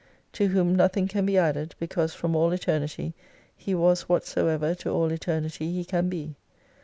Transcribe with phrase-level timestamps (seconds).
[0.33, 3.13] To whom no thing can be added because from all Eternity
[3.55, 6.33] He was whatsoever to all Eternity He can be.